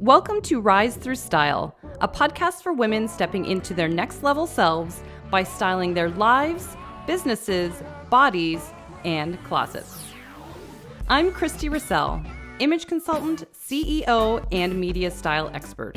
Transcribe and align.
Welcome 0.00 0.42
to 0.42 0.60
Rise 0.60 0.94
Through 0.94 1.14
Style, 1.14 1.74
a 2.02 2.08
podcast 2.08 2.62
for 2.62 2.74
women 2.74 3.08
stepping 3.08 3.46
into 3.46 3.72
their 3.72 3.88
next 3.88 4.22
level 4.22 4.46
selves 4.46 5.02
by 5.30 5.42
styling 5.42 5.94
their 5.94 6.10
lives, 6.10 6.76
businesses, 7.06 7.72
bodies, 8.10 8.74
and 9.06 9.42
closets. 9.44 9.98
I'm 11.08 11.32
Christy 11.32 11.70
Russell, 11.70 12.20
image 12.58 12.86
consultant, 12.86 13.44
CEO, 13.54 14.46
and 14.52 14.78
media 14.78 15.10
style 15.10 15.50
expert. 15.54 15.96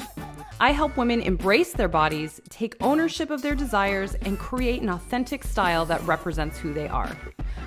I 0.61 0.71
help 0.71 0.95
women 0.95 1.20
embrace 1.20 1.73
their 1.73 1.89
bodies, 1.89 2.39
take 2.47 2.77
ownership 2.81 3.29
of 3.29 3.41
their 3.41 3.55
desires, 3.55 4.16
and 4.21 4.39
create 4.39 4.81
an 4.81 4.89
authentic 4.89 5.43
style 5.43 5.86
that 5.88 6.02
represents 6.07 6.57
who 6.57 6.73
they 6.73 6.88
are. 6.88 7.18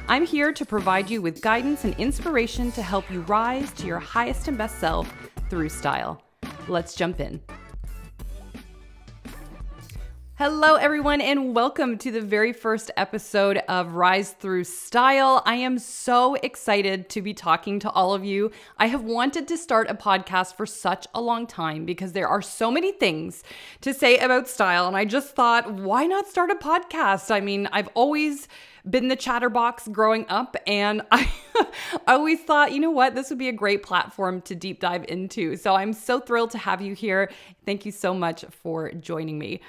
I'm 0.09 0.25
here 0.25 0.51
to 0.55 0.65
provide 0.65 1.11
you 1.11 1.21
with 1.21 1.43
guidance 1.43 1.85
and 1.85 1.95
inspiration 1.97 2.73
to 2.73 2.83
help 2.83 3.11
you 3.11 3.21
rise 3.23 3.71
to 3.75 3.87
your 3.87 3.99
highest 3.99 4.49
and 4.49 4.57
best 4.57 4.79
self 4.79 5.13
through 5.53 5.69
style. 5.69 6.19
Let's 6.67 6.95
jump 6.95 7.21
in. 7.21 7.39
Hello, 10.37 10.77
everyone, 10.77 11.21
and 11.21 11.55
welcome 11.55 11.99
to 11.99 12.11
the 12.11 12.23
very 12.23 12.55
first 12.55 12.91
episode 12.97 13.59
of 13.69 13.93
Rise 13.93 14.31
Through 14.31 14.65
Style. 14.65 15.43
I 15.45 15.57
am 15.57 15.79
so 15.79 16.37
excited 16.37 17.11
to 17.11 17.21
be 17.21 17.35
talking 17.35 17.79
to 17.81 17.91
all 17.91 18.15
of 18.15 18.25
you. 18.25 18.51
I 18.79 18.87
have 18.87 19.03
wanted 19.03 19.47
to 19.49 19.59
start 19.59 19.91
a 19.91 19.95
podcast 19.95 20.55
for 20.55 20.65
such 20.65 21.07
a 21.15 21.21
long 21.21 21.47
time 21.47 21.85
because 21.85 22.13
there 22.13 22.29
are 22.29 22.41
so 22.41 22.71
many 22.71 22.91
things 22.91 23.45
to 23.83 23.93
say 23.93 24.17
about 24.17 24.49
style, 24.49 24.89
and 24.89 24.97
I 24.97 25.05
just 25.05 25.37
thought, 25.37 25.71
why 25.71 26.07
not 26.07 26.29
start 26.29 26.51
a 26.51 26.55
podcast? 26.55 27.31
I 27.31 27.41
mean, 27.41 27.69
I've 27.73 27.91
always 27.93 28.49
been 28.89 29.09
the 29.09 29.17
chatterbox 29.17 29.89
growing 29.89 30.27
up, 30.29 30.57
and 30.67 31.03
I, 31.11 31.31
I 32.07 32.15
always 32.15 32.41
thought, 32.41 32.73
you 32.73 32.81
know 32.81 32.91
what, 32.91 33.15
this 33.15 33.31
would 33.31 33.39
be 33.39 33.49
a 33.49 33.53
great 33.53 33.83
platform 33.83 34.41
to 34.43 34.55
deep 34.55 34.81
dive 34.81 35.05
into. 35.09 35.57
So 35.57 35.75
I'm 35.75 35.93
so 35.93 36.21
thrilled 36.21 36.51
to 36.53 36.59
have 36.59 36.83
you 36.83 36.95
here. 36.95 37.31
Thank 37.65 37.87
you 37.87 37.93
so 37.93 38.13
much 38.15 38.45
for 38.51 38.91
joining 38.93 39.39
me. 39.39 39.61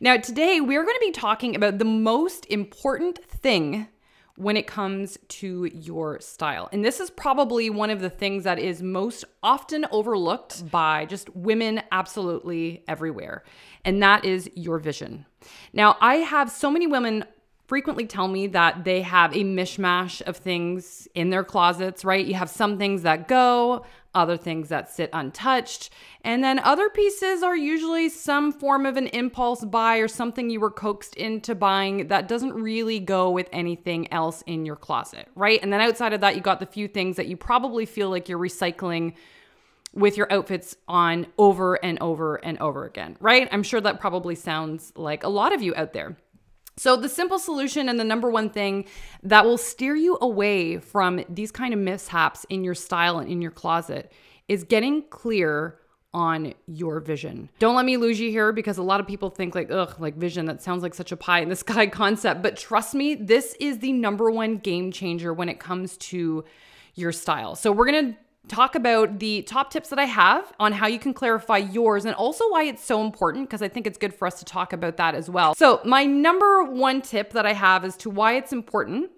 Now, 0.00 0.16
today 0.16 0.60
we're 0.60 0.84
going 0.84 0.96
to 0.96 1.06
be 1.06 1.12
talking 1.12 1.54
about 1.54 1.78
the 1.78 1.84
most 1.84 2.46
important 2.46 3.22
thing 3.24 3.88
when 4.36 4.56
it 4.56 4.66
comes 4.66 5.18
to 5.28 5.66
your 5.74 6.18
style. 6.20 6.68
And 6.72 6.84
this 6.84 7.00
is 7.00 7.10
probably 7.10 7.68
one 7.68 7.90
of 7.90 8.00
the 8.00 8.08
things 8.08 8.44
that 8.44 8.58
is 8.58 8.82
most 8.82 9.24
often 9.42 9.86
overlooked 9.90 10.70
by 10.70 11.04
just 11.04 11.34
women 11.36 11.82
absolutely 11.92 12.82
everywhere. 12.88 13.44
And 13.84 14.02
that 14.02 14.24
is 14.24 14.50
your 14.54 14.78
vision. 14.78 15.26
Now, 15.72 15.96
I 16.00 16.16
have 16.16 16.50
so 16.50 16.70
many 16.70 16.86
women 16.86 17.24
frequently 17.72 18.04
tell 18.04 18.28
me 18.28 18.46
that 18.48 18.84
they 18.84 19.00
have 19.00 19.34
a 19.34 19.42
mishmash 19.42 20.20
of 20.26 20.36
things 20.36 21.08
in 21.14 21.30
their 21.30 21.42
closets, 21.42 22.04
right? 22.04 22.26
You 22.26 22.34
have 22.34 22.50
some 22.50 22.76
things 22.76 23.00
that 23.00 23.28
go, 23.28 23.86
other 24.14 24.36
things 24.36 24.68
that 24.68 24.90
sit 24.90 25.08
untouched, 25.14 25.88
and 26.20 26.44
then 26.44 26.58
other 26.58 26.90
pieces 26.90 27.42
are 27.42 27.56
usually 27.56 28.10
some 28.10 28.52
form 28.52 28.84
of 28.84 28.98
an 28.98 29.06
impulse 29.06 29.64
buy 29.64 29.96
or 29.96 30.06
something 30.06 30.50
you 30.50 30.60
were 30.60 30.70
coaxed 30.70 31.14
into 31.16 31.54
buying 31.54 32.08
that 32.08 32.28
doesn't 32.28 32.52
really 32.52 33.00
go 33.00 33.30
with 33.30 33.48
anything 33.54 34.12
else 34.12 34.42
in 34.46 34.66
your 34.66 34.76
closet, 34.76 35.26
right? 35.34 35.58
And 35.62 35.72
then 35.72 35.80
outside 35.80 36.12
of 36.12 36.20
that, 36.20 36.34
you 36.34 36.42
got 36.42 36.60
the 36.60 36.66
few 36.66 36.88
things 36.88 37.16
that 37.16 37.26
you 37.26 37.38
probably 37.38 37.86
feel 37.86 38.10
like 38.10 38.28
you're 38.28 38.38
recycling 38.38 39.14
with 39.94 40.18
your 40.18 40.30
outfits 40.30 40.76
on 40.88 41.26
over 41.38 41.82
and 41.82 41.98
over 42.02 42.36
and 42.36 42.58
over 42.58 42.84
again, 42.84 43.16
right? 43.18 43.48
I'm 43.50 43.62
sure 43.62 43.80
that 43.80 43.98
probably 43.98 44.34
sounds 44.34 44.92
like 44.94 45.24
a 45.24 45.30
lot 45.30 45.54
of 45.54 45.62
you 45.62 45.74
out 45.74 45.94
there. 45.94 46.18
So, 46.76 46.96
the 46.96 47.08
simple 47.08 47.38
solution 47.38 47.88
and 47.88 48.00
the 48.00 48.04
number 48.04 48.30
one 48.30 48.48
thing 48.48 48.86
that 49.22 49.44
will 49.44 49.58
steer 49.58 49.94
you 49.94 50.18
away 50.20 50.78
from 50.78 51.22
these 51.28 51.50
kind 51.50 51.74
of 51.74 51.80
mishaps 51.80 52.46
in 52.48 52.64
your 52.64 52.74
style 52.74 53.18
and 53.18 53.30
in 53.30 53.42
your 53.42 53.50
closet 53.50 54.10
is 54.48 54.64
getting 54.64 55.02
clear 55.08 55.78
on 56.14 56.52
your 56.66 57.00
vision. 57.00 57.48
Don't 57.58 57.74
let 57.74 57.86
me 57.86 57.96
lose 57.96 58.20
you 58.20 58.30
here 58.30 58.52
because 58.52 58.78
a 58.78 58.82
lot 58.82 59.00
of 59.00 59.06
people 59.06 59.30
think 59.30 59.54
like, 59.54 59.70
ugh, 59.70 59.94
like 59.98 60.16
vision, 60.16 60.46
that 60.46 60.62
sounds 60.62 60.82
like 60.82 60.94
such 60.94 61.12
a 61.12 61.16
pie 61.16 61.40
in 61.40 61.48
the 61.48 61.56
sky 61.66 61.86
concept. 61.86 62.42
But 62.42 62.56
trust 62.56 62.94
me, 62.94 63.14
this 63.14 63.54
is 63.60 63.78
the 63.78 63.92
number 63.92 64.30
one 64.30 64.56
game 64.56 64.92
changer 64.92 65.32
when 65.32 65.48
it 65.48 65.58
comes 65.58 65.96
to 65.98 66.44
your 66.94 67.12
style. 67.12 67.56
So 67.56 67.72
we're 67.72 67.86
gonna 67.86 68.16
talk 68.48 68.74
about 68.74 69.18
the 69.18 69.42
top 69.42 69.70
tips 69.70 69.88
that 69.90 69.98
I 69.98 70.04
have 70.04 70.52
on 70.58 70.72
how 70.72 70.86
you 70.86 70.98
can 70.98 71.14
clarify 71.14 71.58
yours 71.58 72.04
and 72.04 72.14
also 72.14 72.48
why 72.50 72.64
it's 72.64 72.84
so 72.84 73.02
important 73.02 73.48
because 73.48 73.62
I 73.62 73.68
think 73.68 73.86
it's 73.86 73.98
good 73.98 74.14
for 74.14 74.26
us 74.26 74.38
to 74.40 74.44
talk 74.44 74.72
about 74.72 74.96
that 74.96 75.14
as 75.14 75.30
well. 75.30 75.54
So, 75.54 75.80
my 75.84 76.04
number 76.04 76.64
one 76.64 77.02
tip 77.02 77.32
that 77.32 77.46
I 77.46 77.52
have 77.52 77.84
as 77.84 77.96
to 77.98 78.10
why 78.10 78.34
it's 78.34 78.52
important 78.52 79.10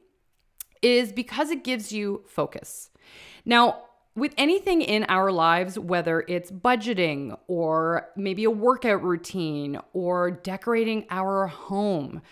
is 0.82 1.12
because 1.12 1.50
it 1.50 1.64
gives 1.64 1.92
you 1.92 2.22
focus. 2.26 2.90
Now, 3.44 3.84
with 4.16 4.32
anything 4.38 4.82
in 4.82 5.04
our 5.08 5.32
lives, 5.32 5.78
whether 5.78 6.24
it's 6.28 6.50
budgeting 6.50 7.36
or 7.48 8.10
maybe 8.16 8.44
a 8.44 8.50
workout 8.50 9.02
routine 9.02 9.78
or 9.92 10.30
decorating 10.30 11.06
our 11.10 11.48
home, 11.48 12.22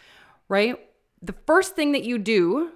right? 0.48 0.78
The 1.22 1.34
first 1.47 1.75
thing 1.75 1.92
that 1.92 2.04
you 2.04 2.19
do, 2.19 2.70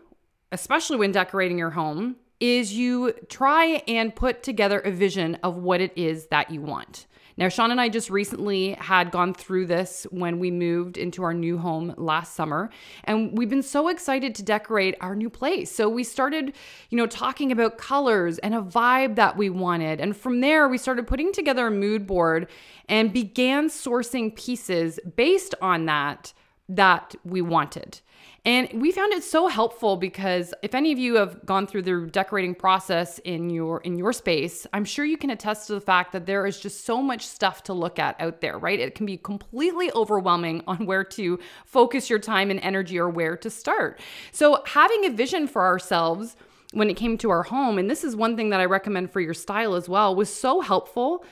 especially 0.50 0.97
when 0.97 1.12
decorating 1.12 1.59
your 1.59 1.71
home, 1.71 2.16
is 2.41 2.73
you 2.73 3.13
try 3.29 3.83
and 3.89 4.15
put 4.15 4.43
together 4.43 4.81
a 4.81 4.91
vision 4.91 5.37
of 5.43 5.57
what 5.57 5.81
it 5.81 5.93
is 5.97 6.27
that 6.27 6.51
you 6.51 6.61
want. 6.61 7.07
Now, 7.39 7.51
Sean 7.51 7.71
and 7.71 7.79
I 7.79 7.91
just 7.91 8.09
recently 8.09 8.73
had 8.73 9.11
gone 9.11 9.35
through 9.35 9.67
this 9.67 10.07
when 10.11 10.39
we 10.39 10.51
moved 10.51 10.97
into 10.97 11.23
our 11.23 11.35
new 11.35 11.59
home 11.59 11.93
last 11.99 12.35
summer, 12.35 12.71
and 13.05 13.37
we've 13.37 13.51
been 13.51 13.63
so 13.63 13.89
excited 13.89 14.35
to 14.37 14.43
decorate 14.43 14.95
our 15.03 15.15
new 15.15 15.29
place. 15.29 15.71
So 15.71 15.87
we 15.87 16.03
started, 16.03 16.55
you 16.89 16.97
know, 16.97 17.07
talking 17.07 17.53
about 17.53 17.77
colors 17.77 18.39
and 18.39 18.55
a 18.55 18.63
vibe 18.63 19.17
that 19.17 19.37
we 19.37 19.51
wanted. 19.51 20.01
And 20.01 20.17
from 20.17 20.41
there, 20.41 20.67
we 20.67 20.79
started 20.79 21.07
putting 21.07 21.31
together 21.31 21.67
a 21.67 21.71
mood 21.71 22.07
board 22.07 22.49
and 22.89 23.13
began 23.13 23.69
sourcing 23.69 24.35
pieces 24.35 24.99
based 25.15 25.55
on 25.61 25.85
that 25.87 26.33
that 26.71 27.15
we 27.23 27.43
wanted. 27.43 28.01
And 28.47 28.81
we 28.81 28.93
found 28.93 29.12
it 29.12 29.25
so 29.25 29.49
helpful 29.49 29.97
because 29.97 30.55
if 30.62 30.73
any 30.73 30.93
of 30.93 31.01
you 31.01 31.17
have 31.17 31.45
gone 31.45 31.67
through 31.67 31.83
the 31.83 32.09
decorating 32.12 32.55
process 32.55 33.19
in 33.25 33.51
your 33.51 33.81
in 33.81 33.99
your 33.99 34.12
space, 34.12 34.69
I'm 34.73 34.84
sure 34.84 35.05
you 35.05 35.17
can 35.17 35.31
attest 35.31 35.67
to 35.67 35.75
the 35.75 35.81
fact 35.81 36.12
that 36.12 36.27
there 36.27 36.47
is 36.47 36.61
just 36.61 36.85
so 36.85 37.03
much 37.03 37.27
stuff 37.27 37.65
to 37.65 37.73
look 37.73 37.99
at 37.99 38.15
out 38.21 38.41
there, 38.41 38.56
right? 38.56 38.79
It 38.79 38.95
can 38.95 39.05
be 39.05 39.17
completely 39.17 39.91
overwhelming 39.95 40.62
on 40.69 40.87
where 40.87 41.03
to 41.03 41.41
focus 41.65 42.09
your 42.09 42.21
time 42.21 42.53
and 42.53 42.61
energy 42.61 43.01
or 43.01 43.11
where 43.11 43.37
to 43.37 43.51
start. 43.51 43.99
So 44.31 44.62
having 44.65 45.05
a 45.05 45.11
vision 45.11 45.49
for 45.49 45.65
ourselves 45.65 46.37
when 46.73 46.89
it 46.89 46.95
came 46.95 47.19
to 47.19 47.31
our 47.31 47.43
home, 47.43 47.79
and 47.79 47.91
this 47.91 48.05
is 48.05 48.15
one 48.15 48.37
thing 48.37 48.51
that 48.51 48.61
I 48.61 48.67
recommend 48.67 49.11
for 49.11 49.21
your 49.21 49.35
style 49.35 49.75
as 49.75 49.89
well, 49.89 50.15
was 50.15 50.33
so 50.33 50.61
helpful 50.61 51.25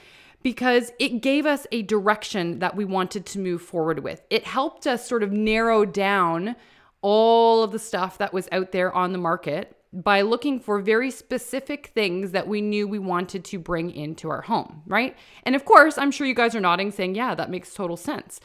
because 0.42 0.90
it 0.98 1.22
gave 1.22 1.46
us 1.46 1.64
a 1.70 1.82
direction 1.82 2.58
that 2.58 2.74
we 2.74 2.84
wanted 2.84 3.24
to 3.24 3.38
move 3.38 3.62
forward 3.62 4.00
with. 4.00 4.22
It 4.30 4.44
helped 4.44 4.88
us 4.88 5.08
sort 5.08 5.22
of 5.22 5.30
narrow 5.30 5.84
down 5.84 6.56
all 7.04 7.62
of 7.62 7.70
the 7.70 7.78
stuff 7.78 8.16
that 8.16 8.32
was 8.32 8.48
out 8.50 8.72
there 8.72 8.90
on 8.90 9.12
the 9.12 9.18
market 9.18 9.76
by 9.92 10.22
looking 10.22 10.58
for 10.58 10.80
very 10.80 11.10
specific 11.10 11.88
things 11.88 12.30
that 12.30 12.48
we 12.48 12.62
knew 12.62 12.88
we 12.88 12.98
wanted 12.98 13.44
to 13.44 13.58
bring 13.58 13.90
into 13.90 14.30
our 14.30 14.40
home, 14.40 14.80
right? 14.86 15.14
And 15.42 15.54
of 15.54 15.66
course, 15.66 15.98
I'm 15.98 16.10
sure 16.10 16.26
you 16.26 16.34
guys 16.34 16.54
are 16.54 16.60
nodding 16.60 16.90
saying, 16.90 17.14
yeah, 17.14 17.34
that 17.34 17.50
makes 17.50 17.74
total 17.74 17.98
sense. 17.98 18.40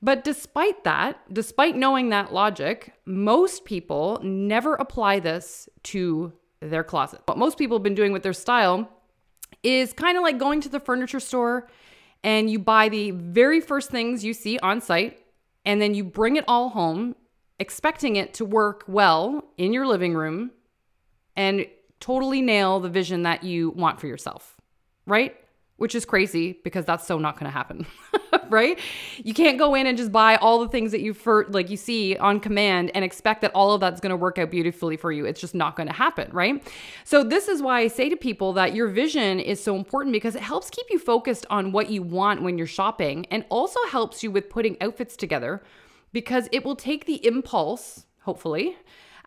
But 0.00 0.22
despite 0.22 0.84
that, 0.84 1.18
despite 1.34 1.74
knowing 1.74 2.10
that 2.10 2.32
logic, 2.32 2.94
most 3.04 3.64
people 3.64 4.20
never 4.22 4.74
apply 4.74 5.18
this 5.18 5.68
to 5.84 6.32
their 6.60 6.84
closet. 6.84 7.20
What 7.26 7.36
most 7.36 7.58
people 7.58 7.76
have 7.78 7.82
been 7.82 7.96
doing 7.96 8.12
with 8.12 8.22
their 8.22 8.32
style 8.32 8.88
is 9.64 9.92
kind 9.92 10.16
of 10.16 10.22
like 10.22 10.38
going 10.38 10.60
to 10.60 10.68
the 10.68 10.78
furniture 10.78 11.20
store 11.20 11.68
and 12.22 12.48
you 12.48 12.60
buy 12.60 12.88
the 12.88 13.10
very 13.10 13.60
first 13.60 13.90
things 13.90 14.24
you 14.24 14.34
see 14.34 14.56
on 14.60 14.80
sight 14.80 15.20
and 15.64 15.82
then 15.82 15.94
you 15.94 16.04
bring 16.04 16.36
it 16.36 16.44
all 16.46 16.68
home 16.68 17.16
expecting 17.58 18.16
it 18.16 18.34
to 18.34 18.44
work 18.44 18.84
well 18.86 19.44
in 19.56 19.72
your 19.72 19.86
living 19.86 20.14
room 20.14 20.50
and 21.36 21.66
totally 22.00 22.42
nail 22.42 22.80
the 22.80 22.88
vision 22.88 23.22
that 23.22 23.44
you 23.44 23.70
want 23.70 24.00
for 24.00 24.06
yourself, 24.06 24.56
right? 25.06 25.36
Which 25.76 25.94
is 25.94 26.04
crazy 26.04 26.58
because 26.62 26.84
that's 26.84 27.06
so 27.06 27.18
not 27.18 27.34
going 27.34 27.46
to 27.46 27.50
happen, 27.50 27.86
right? 28.50 28.78
You 29.16 29.34
can't 29.34 29.58
go 29.58 29.74
in 29.74 29.86
and 29.86 29.96
just 29.96 30.12
buy 30.12 30.36
all 30.36 30.60
the 30.60 30.68
things 30.68 30.92
that 30.92 31.00
you 31.00 31.14
for 31.14 31.46
like 31.48 31.70
you 31.70 31.76
see 31.76 32.16
on 32.16 32.40
command 32.40 32.92
and 32.94 33.04
expect 33.04 33.40
that 33.42 33.52
all 33.54 33.72
of 33.72 33.80
that's 33.80 34.00
going 34.00 34.10
to 34.10 34.16
work 34.16 34.38
out 34.38 34.50
beautifully 34.50 34.96
for 34.96 35.10
you. 35.10 35.24
It's 35.24 35.40
just 35.40 35.54
not 35.54 35.76
going 35.76 35.88
to 35.88 35.94
happen, 35.94 36.30
right? 36.32 36.62
So 37.04 37.24
this 37.24 37.48
is 37.48 37.62
why 37.62 37.80
I 37.80 37.88
say 37.88 38.08
to 38.08 38.16
people 38.16 38.52
that 38.52 38.74
your 38.74 38.88
vision 38.88 39.40
is 39.40 39.62
so 39.62 39.74
important 39.74 40.12
because 40.12 40.36
it 40.36 40.42
helps 40.42 40.70
keep 40.70 40.86
you 40.90 40.98
focused 40.98 41.46
on 41.50 41.72
what 41.72 41.90
you 41.90 42.02
want 42.02 42.42
when 42.42 42.58
you're 42.58 42.66
shopping 42.66 43.26
and 43.30 43.44
also 43.48 43.80
helps 43.88 44.22
you 44.22 44.30
with 44.30 44.50
putting 44.50 44.76
outfits 44.80 45.16
together 45.16 45.62
because 46.14 46.48
it 46.52 46.64
will 46.64 46.76
take 46.76 47.04
the 47.04 47.26
impulse, 47.26 48.06
hopefully, 48.20 48.78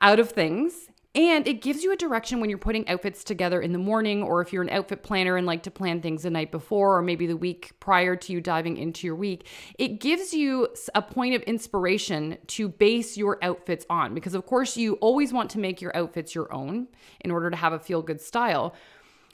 out 0.02 0.20
of 0.20 0.32
things. 0.32 0.90
And 1.14 1.48
it 1.48 1.62
gives 1.64 1.84
you 1.84 1.92
a 1.92 1.96
direction 1.96 2.40
when 2.40 2.50
you're 2.50 2.60
putting 2.60 2.88
outfits 2.88 3.24
together 3.24 3.60
in 3.60 3.72
the 3.72 3.80
morning, 3.80 4.22
or 4.22 4.40
if 4.42 4.54
you're 4.54 4.62
an 4.62 4.70
outfit 4.70 5.02
planner 5.02 5.36
and 5.36 5.48
like 5.48 5.64
to 5.64 5.72
plan 5.72 6.00
things 6.00 6.24
the 6.24 6.30
night 6.30 6.52
before, 6.52 6.98
or 6.98 7.02
maybe 7.02 7.26
the 7.26 7.36
week 7.36 7.72
prior 7.80 8.16
to 8.16 8.32
you 8.32 8.40
diving 8.40 8.78
into 8.78 9.08
your 9.08 9.16
week. 9.16 9.48
It 9.80 10.00
gives 10.00 10.32
you 10.32 10.68
a 10.94 11.02
point 11.02 11.34
of 11.34 11.42
inspiration 11.44 12.38
to 12.48 12.70
base 12.70 13.18
your 13.18 13.44
outfits 13.44 13.86
on. 13.90 14.14
Because, 14.14 14.36
of 14.36 14.46
course, 14.46 14.78
you 14.78 14.94
always 14.96 15.34
want 15.34 15.50
to 15.52 15.60
make 15.60 15.82
your 15.82 15.96
outfits 15.98 16.36
your 16.36 16.54
own 16.54 16.88
in 17.22 17.32
order 17.32 17.50
to 17.50 17.58
have 17.58 17.74
a 17.74 17.80
feel 17.80 18.04
good 18.04 18.22
style. 18.22 18.76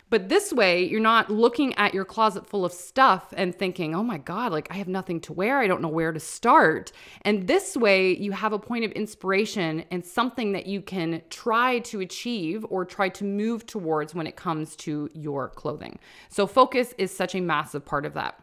But 0.09 0.29
this 0.29 0.53
way, 0.53 0.83
you're 0.83 0.99
not 0.99 1.31
looking 1.31 1.73
at 1.75 1.93
your 1.93 2.05
closet 2.05 2.45
full 2.45 2.65
of 2.65 2.71
stuff 2.71 3.33
and 3.35 3.55
thinking, 3.55 3.95
oh 3.95 4.03
my 4.03 4.19
God, 4.19 4.51
like 4.51 4.67
I 4.69 4.75
have 4.75 4.87
nothing 4.87 5.19
to 5.21 5.33
wear. 5.33 5.59
I 5.59 5.67
don't 5.67 5.81
know 5.81 5.87
where 5.87 6.11
to 6.11 6.19
start. 6.19 6.91
And 7.21 7.47
this 7.47 7.75
way, 7.75 8.15
you 8.15 8.31
have 8.31 8.53
a 8.53 8.59
point 8.59 8.85
of 8.85 8.91
inspiration 8.91 9.85
and 9.89 10.05
something 10.05 10.51
that 10.51 10.67
you 10.67 10.81
can 10.81 11.21
try 11.29 11.79
to 11.79 12.01
achieve 12.01 12.65
or 12.69 12.85
try 12.85 13.09
to 13.09 13.23
move 13.23 13.65
towards 13.65 14.13
when 14.13 14.27
it 14.27 14.35
comes 14.35 14.75
to 14.77 15.09
your 15.13 15.49
clothing. 15.49 15.97
So, 16.29 16.45
focus 16.45 16.93
is 16.97 17.15
such 17.15 17.33
a 17.33 17.41
massive 17.41 17.83
part 17.83 18.05
of 18.05 18.13
that. 18.13 18.42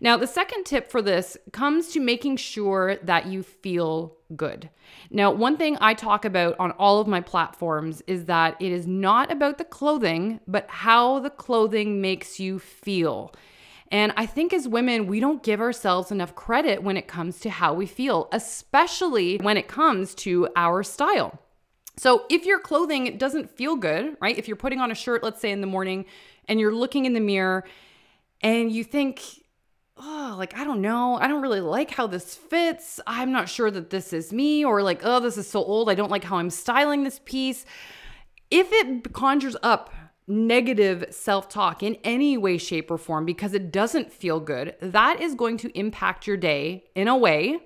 Now, 0.00 0.16
the 0.16 0.26
second 0.26 0.64
tip 0.64 0.90
for 0.90 1.00
this 1.00 1.36
comes 1.52 1.88
to 1.88 2.00
making 2.00 2.36
sure 2.36 2.96
that 2.96 3.26
you 3.26 3.42
feel 3.42 4.16
good. 4.36 4.70
Now, 5.10 5.30
one 5.30 5.56
thing 5.56 5.78
I 5.80 5.94
talk 5.94 6.24
about 6.24 6.56
on 6.58 6.72
all 6.72 7.00
of 7.00 7.06
my 7.06 7.20
platforms 7.20 8.02
is 8.06 8.26
that 8.26 8.56
it 8.60 8.72
is 8.72 8.86
not 8.86 9.30
about 9.30 9.58
the 9.58 9.64
clothing, 9.64 10.40
but 10.46 10.68
how 10.68 11.20
the 11.20 11.30
clothing 11.30 12.00
makes 12.00 12.40
you 12.40 12.58
feel. 12.58 13.32
And 13.90 14.12
I 14.16 14.26
think 14.26 14.52
as 14.52 14.66
women, 14.66 15.06
we 15.06 15.20
don't 15.20 15.42
give 15.42 15.60
ourselves 15.60 16.10
enough 16.10 16.34
credit 16.34 16.82
when 16.82 16.96
it 16.96 17.06
comes 17.06 17.38
to 17.40 17.50
how 17.50 17.74
we 17.74 17.86
feel, 17.86 18.28
especially 18.32 19.36
when 19.38 19.56
it 19.56 19.68
comes 19.68 20.14
to 20.16 20.48
our 20.56 20.82
style. 20.82 21.38
So, 21.96 22.24
if 22.28 22.44
your 22.44 22.58
clothing 22.58 23.16
doesn't 23.18 23.50
feel 23.50 23.76
good, 23.76 24.16
right? 24.20 24.36
If 24.36 24.48
you're 24.48 24.56
putting 24.56 24.80
on 24.80 24.90
a 24.90 24.96
shirt, 24.96 25.22
let's 25.22 25.40
say 25.40 25.52
in 25.52 25.60
the 25.60 25.68
morning, 25.68 26.06
and 26.48 26.58
you're 26.58 26.74
looking 26.74 27.04
in 27.04 27.12
the 27.12 27.20
mirror 27.20 27.64
and 28.40 28.70
you 28.72 28.84
think, 28.84 29.22
oh, 29.96 30.34
like, 30.36 30.56
I 30.56 30.64
don't 30.64 30.80
know. 30.80 31.16
I 31.16 31.28
don't 31.28 31.42
really 31.42 31.60
like 31.60 31.90
how 31.90 32.06
this 32.06 32.34
fits. 32.34 33.00
I'm 33.06 33.32
not 33.32 33.48
sure 33.48 33.70
that 33.70 33.90
this 33.90 34.12
is 34.12 34.32
me, 34.32 34.64
or 34.64 34.82
like, 34.82 35.00
oh, 35.04 35.20
this 35.20 35.36
is 35.36 35.48
so 35.48 35.62
old. 35.62 35.88
I 35.88 35.94
don't 35.94 36.10
like 36.10 36.24
how 36.24 36.36
I'm 36.36 36.50
styling 36.50 37.04
this 37.04 37.20
piece. 37.24 37.64
If 38.50 38.72
it 38.72 39.12
conjures 39.12 39.56
up 39.62 39.92
negative 40.26 41.04
self 41.10 41.48
talk 41.48 41.82
in 41.82 41.96
any 42.02 42.36
way, 42.36 42.58
shape, 42.58 42.90
or 42.90 42.98
form 42.98 43.24
because 43.24 43.54
it 43.54 43.70
doesn't 43.70 44.12
feel 44.12 44.40
good, 44.40 44.74
that 44.80 45.20
is 45.20 45.34
going 45.34 45.58
to 45.58 45.78
impact 45.78 46.26
your 46.26 46.36
day 46.36 46.84
in 46.94 47.08
a 47.08 47.16
way 47.16 47.58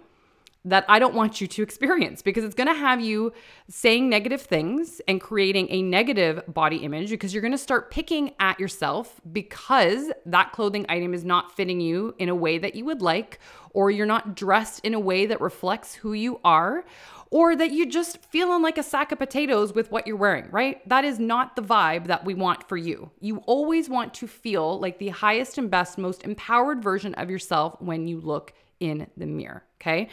that 0.65 0.85
I 0.89 0.99
don't 0.99 1.15
want 1.15 1.41
you 1.41 1.47
to 1.47 1.63
experience 1.63 2.21
because 2.21 2.45
it's 2.45 2.55
going 2.55 2.69
to 2.69 2.75
have 2.75 3.01
you 3.01 3.33
saying 3.69 4.09
negative 4.09 4.43
things 4.43 5.01
and 5.07 5.21
creating 5.21 5.69
a 5.71 5.83
negative 5.83 6.43
body 6.49 6.79
image 6.79 7.11
because 7.11 7.33
you're 7.33 7.43
going 7.43 7.53
to 7.53 7.59
start 7.59 7.91
picking 7.91 8.35
at 8.41 8.59
yourself 8.59 9.21
because 9.33 10.11
that 10.27 10.53
clothing 10.53 10.85
item 10.89 11.15
is 11.15 11.25
not 11.25 11.55
fitting 11.55 11.81
you 11.81 12.15
in 12.19 12.29
a 12.29 12.35
way 12.35 12.59
that 12.59 12.75
you 12.75 12.85
would 12.85 13.01
like, 13.03 13.39
or 13.71 13.91
you're 13.91 14.07
not 14.07 14.35
dressed 14.35 14.81
in 14.85 14.95
a 14.95 15.01
way 15.01 15.27
that 15.27 15.41
reflects 15.41 15.95
who 15.95 16.13
you 16.13 16.41
are, 16.45 16.85
or 17.31 17.55
that 17.55 17.73
you're 17.73 17.87
just 17.87 18.19
feeling 18.25 18.63
like 18.63 18.79
a 18.79 18.83
sack 18.83 19.13
of 19.13 19.19
potatoes 19.19 19.73
with 19.75 19.91
what 19.91 20.07
you're 20.07 20.17
wearing, 20.17 20.49
right? 20.51 20.87
That 20.89 21.05
is 21.05 21.19
not 21.19 21.57
the 21.57 21.63
vibe 21.63 22.07
that 22.07 22.25
we 22.25 22.35
want 22.35 22.69
for 22.69 22.77
you. 22.77 23.11
You 23.21 23.39
always 23.47 23.89
want 23.89 24.15
to 24.15 24.27
feel 24.27 24.81
like 24.81 24.99
the 24.99 25.11
highest 25.11 25.59
and 25.59 25.71
best, 25.71 25.99
most 25.99 26.25
empowered 26.25 26.83
version 26.83 27.15
of 27.15 27.31
yourself 27.31 27.77
when 27.81 28.09
you 28.09 28.21
look 28.21 28.55
in 28.81 29.07
the 29.17 29.27
mirror. 29.27 29.65
Okay. 29.81 30.09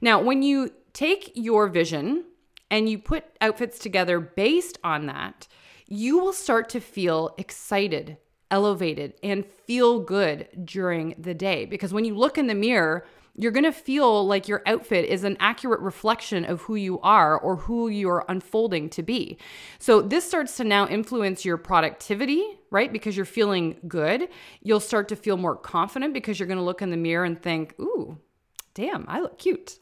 Now, 0.00 0.20
when 0.20 0.42
you 0.42 0.72
take 0.92 1.32
your 1.34 1.68
vision 1.68 2.24
and 2.70 2.88
you 2.88 2.98
put 2.98 3.24
outfits 3.40 3.78
together 3.78 4.20
based 4.20 4.78
on 4.84 5.06
that, 5.06 5.46
you 5.86 6.18
will 6.18 6.32
start 6.32 6.68
to 6.70 6.80
feel 6.80 7.34
excited, 7.36 8.16
elevated, 8.50 9.14
and 9.22 9.44
feel 9.44 10.00
good 10.00 10.48
during 10.64 11.14
the 11.18 11.34
day. 11.34 11.64
Because 11.64 11.92
when 11.92 12.04
you 12.04 12.14
look 12.14 12.38
in 12.38 12.46
the 12.46 12.54
mirror, 12.54 13.04
you're 13.34 13.52
going 13.52 13.64
to 13.64 13.72
feel 13.72 14.26
like 14.26 14.48
your 14.48 14.62
outfit 14.66 15.06
is 15.06 15.24
an 15.24 15.36
accurate 15.40 15.80
reflection 15.80 16.44
of 16.44 16.62
who 16.62 16.74
you 16.74 17.00
are 17.00 17.38
or 17.38 17.56
who 17.56 17.88
you're 17.88 18.24
unfolding 18.28 18.88
to 18.90 19.02
be. 19.02 19.38
So, 19.78 20.02
this 20.02 20.26
starts 20.26 20.56
to 20.56 20.64
now 20.64 20.86
influence 20.88 21.44
your 21.44 21.56
productivity, 21.56 22.44
right? 22.70 22.92
Because 22.92 23.16
you're 23.16 23.26
feeling 23.26 23.76
good. 23.86 24.28
You'll 24.62 24.80
start 24.80 25.08
to 25.08 25.16
feel 25.16 25.36
more 25.36 25.56
confident 25.56 26.14
because 26.14 26.38
you're 26.38 26.48
going 26.48 26.58
to 26.58 26.64
look 26.64 26.82
in 26.82 26.90
the 26.90 26.96
mirror 26.96 27.24
and 27.24 27.40
think, 27.40 27.74
ooh, 27.80 28.18
damn, 28.74 29.04
I 29.08 29.20
look 29.20 29.38
cute. 29.38 29.78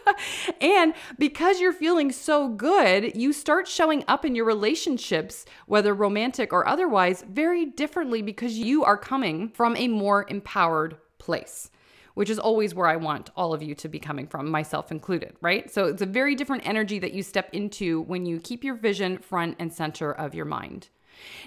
and 0.60 0.94
because 1.18 1.60
you're 1.60 1.72
feeling 1.72 2.12
so 2.12 2.48
good, 2.48 3.16
you 3.16 3.32
start 3.32 3.68
showing 3.68 4.04
up 4.08 4.24
in 4.24 4.34
your 4.34 4.44
relationships, 4.44 5.44
whether 5.66 5.94
romantic 5.94 6.52
or 6.52 6.66
otherwise, 6.66 7.24
very 7.28 7.66
differently 7.66 8.22
because 8.22 8.58
you 8.58 8.84
are 8.84 8.96
coming 8.96 9.48
from 9.48 9.76
a 9.76 9.88
more 9.88 10.26
empowered 10.28 10.96
place 11.18 11.70
which 12.14 12.30
is 12.30 12.38
always 12.38 12.74
where 12.74 12.88
I 12.88 12.96
want 12.96 13.30
all 13.36 13.54
of 13.54 13.62
you 13.62 13.74
to 13.76 13.88
be 13.88 13.98
coming 13.98 14.26
from, 14.26 14.50
myself 14.50 14.90
included, 14.90 15.36
right? 15.40 15.72
So 15.72 15.86
it's 15.86 16.02
a 16.02 16.06
very 16.06 16.34
different 16.34 16.66
energy 16.66 16.98
that 16.98 17.12
you 17.12 17.22
step 17.22 17.48
into 17.52 18.02
when 18.02 18.26
you 18.26 18.40
keep 18.40 18.64
your 18.64 18.74
vision 18.74 19.18
front 19.18 19.56
and 19.58 19.72
center 19.72 20.12
of 20.12 20.34
your 20.34 20.44
mind. 20.44 20.88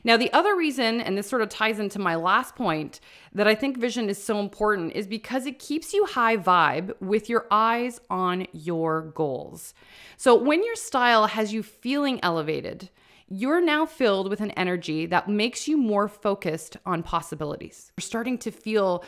Now, 0.04 0.18
the 0.18 0.32
other 0.32 0.56
reason, 0.56 1.02
and 1.02 1.18
this 1.18 1.28
sort 1.28 1.42
of 1.42 1.50
ties 1.50 1.80
into 1.80 2.00
my 2.00 2.16
last 2.16 2.56
point, 2.56 3.00
that 3.34 3.48
I 3.48 3.56
think 3.56 3.78
vision 3.78 4.10
is 4.10 4.24
so 4.24 4.40
important 4.40 4.94
is 4.94 5.08
because 5.08 5.46
it 5.46 5.60
keeps 5.60 5.94
you 5.94 6.06
high 6.06 6.38
vibe 6.38 6.94
with 7.02 7.30
your 7.30 7.46
eyes 7.52 8.00
on 8.10 8.48
your 8.54 9.02
goals. 9.02 9.74
So, 10.18 10.36
when 10.36 10.64
your 10.64 10.76
style 10.76 11.28
has 11.28 11.54
you 11.54 11.64
feeling 11.64 12.20
elevated, 12.24 12.90
you're 13.28 13.62
now 13.62 13.86
filled 13.86 14.30
with 14.30 14.40
an 14.40 14.52
energy 14.52 15.08
that 15.08 15.28
makes 15.28 15.68
you 15.68 15.78
more 15.78 16.08
focused 16.08 16.78
on 16.86 17.02
possibilities. 17.02 17.92
You're 17.98 18.04
starting 18.04 18.38
to 18.40 18.52
feel 18.52 19.04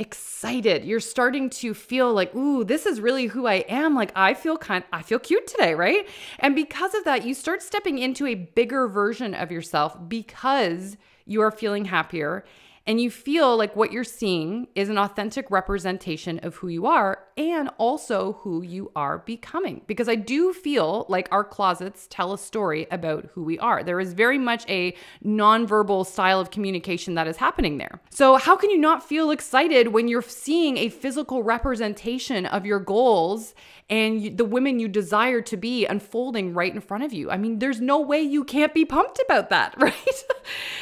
excited. 0.00 0.84
You're 0.84 0.98
starting 0.98 1.50
to 1.50 1.74
feel 1.74 2.12
like, 2.12 2.34
ooh, 2.34 2.64
this 2.64 2.86
is 2.86 3.00
really 3.00 3.26
who 3.26 3.46
I 3.46 3.64
am. 3.68 3.94
Like 3.94 4.10
I 4.16 4.34
feel 4.34 4.56
kind 4.56 4.82
I 4.92 5.02
feel 5.02 5.18
cute 5.18 5.46
today, 5.46 5.74
right? 5.74 6.08
And 6.38 6.54
because 6.54 6.94
of 6.94 7.04
that, 7.04 7.24
you 7.24 7.34
start 7.34 7.62
stepping 7.62 7.98
into 7.98 8.26
a 8.26 8.34
bigger 8.34 8.88
version 8.88 9.34
of 9.34 9.52
yourself 9.52 9.96
because 10.08 10.96
you 11.26 11.42
are 11.42 11.50
feeling 11.50 11.84
happier 11.84 12.44
and 12.86 13.00
you 13.00 13.10
feel 13.10 13.56
like 13.56 13.76
what 13.76 13.92
you're 13.92 14.02
seeing 14.02 14.66
is 14.74 14.88
an 14.88 14.98
authentic 14.98 15.50
representation 15.50 16.40
of 16.42 16.56
who 16.56 16.68
you 16.68 16.86
are 16.86 17.18
and 17.48 17.70
also 17.78 18.34
who 18.40 18.62
you 18.62 18.92
are 18.94 19.18
becoming. 19.18 19.80
Because 19.86 20.08
I 20.08 20.14
do 20.14 20.52
feel 20.52 21.06
like 21.08 21.28
our 21.32 21.44
closets 21.44 22.06
tell 22.10 22.32
a 22.32 22.38
story 22.38 22.86
about 22.90 23.30
who 23.32 23.42
we 23.42 23.58
are. 23.58 23.82
There 23.82 24.00
is 24.00 24.12
very 24.12 24.38
much 24.38 24.68
a 24.68 24.94
nonverbal 25.24 26.06
style 26.06 26.40
of 26.40 26.50
communication 26.50 27.14
that 27.14 27.26
is 27.26 27.38
happening 27.38 27.78
there. 27.78 28.00
So, 28.10 28.36
how 28.36 28.56
can 28.56 28.70
you 28.70 28.78
not 28.78 29.06
feel 29.06 29.30
excited 29.30 29.88
when 29.88 30.08
you're 30.08 30.22
seeing 30.22 30.76
a 30.76 30.90
physical 30.90 31.42
representation 31.42 32.46
of 32.46 32.66
your 32.66 32.80
goals 32.80 33.54
and 33.90 34.38
the 34.38 34.44
women 34.44 34.78
you 34.78 34.86
desire 34.86 35.42
to 35.42 35.56
be 35.56 35.84
unfolding 35.84 36.54
right 36.54 36.72
in 36.72 36.80
front 36.80 37.02
of 37.02 37.12
you. 37.12 37.28
I 37.28 37.36
mean, 37.36 37.58
there's 37.58 37.80
no 37.80 38.00
way 38.00 38.22
you 38.22 38.44
can't 38.44 38.72
be 38.72 38.84
pumped 38.84 39.20
about 39.26 39.50
that, 39.50 39.74
right? 39.78 40.24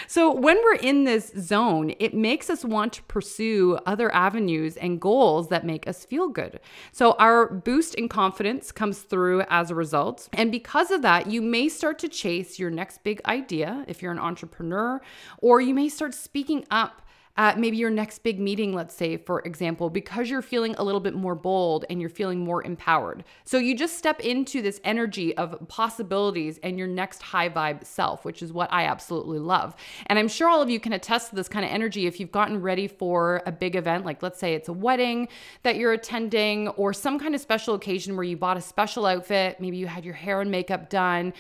so, 0.06 0.32
when 0.32 0.58
we're 0.62 0.75
in 0.75 1.05
this 1.05 1.32
zone, 1.38 1.94
it 1.99 2.12
makes 2.12 2.50
us 2.50 2.64
want 2.64 2.93
to 2.94 3.02
pursue 3.05 3.78
other 3.87 4.14
avenues 4.14 4.76
and 4.76 5.00
goals 5.00 5.48
that 5.48 5.65
make 5.65 5.88
us 5.88 6.05
feel 6.05 6.29
good. 6.29 6.47
So, 6.93 7.12
our 7.19 7.48
boost 7.48 7.94
in 7.94 8.08
confidence 8.08 8.72
comes 8.72 9.00
through 9.00 9.43
as 9.48 9.70
a 9.70 9.74
result. 9.74 10.28
And 10.32 10.50
because 10.50 10.90
of 10.90 11.02
that, 11.02 11.26
you 11.26 11.43
may 11.43 11.69
start 11.69 11.98
to 12.00 12.08
chase 12.08 12.58
your 12.58 12.70
next 12.70 13.02
big 13.02 13.20
idea 13.24 13.84
if 13.88 14.02
you're 14.02 14.12
an 14.12 14.19
entrepreneur, 14.19 15.00
or 15.38 15.60
you 15.60 15.74
may 15.74 15.88
start 15.88 16.14
speaking 16.14 16.64
up 16.70 17.02
at 17.39 17.57
maybe 17.57 17.77
your 17.77 17.89
next 17.89 18.25
big 18.25 18.41
meeting, 18.41 18.75
let's 18.75 18.93
say, 18.93 19.17
for 19.17 19.41
example, 19.43 19.89
because 19.89 20.29
you're 20.29 20.43
feeling 20.43 20.75
a 20.77 20.83
little 20.83 21.01
bit 21.01 21.15
more 21.15 21.37
bold 21.37 21.85
and 21.89 22.01
you're 22.01 22.11
feeling 22.11 22.41
more 22.41 22.65
empowered. 22.65 23.23
So 23.45 23.59
you 23.59 23.77
just 23.77 23.97
step 23.97 24.19
into 24.19 24.61
this 24.61 24.81
energy 24.83 25.37
of 25.37 25.57
possibilities 25.69 26.59
and 26.65 26.77
your 26.77 26.89
next 26.89 27.23
high 27.23 27.49
vibe 27.49 27.87
self, 27.87 28.25
which 28.25 28.43
is 28.43 28.53
what 28.53 28.71
I 28.73 28.87
absolutely 28.87 29.39
love. 29.39 29.77
And 30.07 30.19
I'm 30.19 30.27
sure 30.27 30.49
all 30.49 30.61
of 30.61 30.69
you 30.69 30.81
can 30.81 30.93
attest 30.93 31.31
to 31.31 31.37
this 31.37 31.49
kind 31.49 31.65
of 31.65 31.71
energy 31.71 32.07
if 32.07 32.19
you've 32.19 32.33
gotten 32.33 32.61
ready 32.61 32.89
for 32.89 33.41
a 33.47 33.53
big 33.53 33.77
event, 33.77 34.05
like 34.05 34.21
let's 34.21 34.41
say 34.41 34.55
it's 34.55 34.69
a 34.69 34.73
wedding 34.73 35.29
that 35.63 35.77
you're 35.77 35.93
attending 35.93 36.69
or 36.71 36.93
some 36.93 37.21
kind 37.21 37.37
of 37.37 37.41
special 37.41 37.75
occasion 37.75 38.17
where 38.17 38.25
you 38.25 38.37
bought 38.37 38.57
a 38.57 38.61
special 38.61 39.07
outfit, 39.07 39.61
maybe 39.61 39.77
you 39.77 39.87
had 39.87 40.05
your 40.05 40.15
hair 40.15 40.41
and 40.41 40.51
makeup 40.51 40.91
done. 40.91 41.33